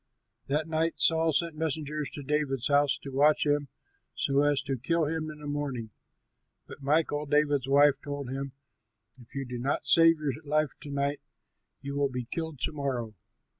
[0.47, 3.67] That night Saul sent messengers to David's house to watch him,
[4.15, 5.91] so as to kill him in the morning.
[6.65, 8.53] But Michal, David's wife, told him,
[9.21, 11.21] "If you do not save your life to night,
[11.83, 13.13] you will be killed to morrow."